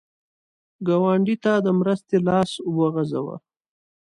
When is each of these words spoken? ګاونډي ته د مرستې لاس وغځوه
ګاونډي 0.87 1.35
ته 1.43 1.53
د 1.65 1.67
مرستې 1.79 2.17
لاس 2.27 2.51
وغځوه 2.77 3.35